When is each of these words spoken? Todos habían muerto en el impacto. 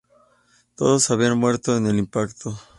Todos 0.75 1.11
habían 1.11 1.37
muerto 1.37 1.77
en 1.77 1.85
el 1.85 1.99
impacto. 1.99 2.57